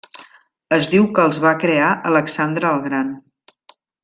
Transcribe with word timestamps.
Es 0.77 0.89
diu 0.93 1.05
que 1.17 1.27
els 1.31 1.39
va 1.45 1.51
crear 1.65 1.91
Alexandre 2.13 2.73
el 2.75 2.83
Gran. 2.91 3.15